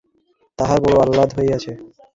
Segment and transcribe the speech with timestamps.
[0.59, 1.71] তাহার বড় আহ্লাদ হইয়াছে।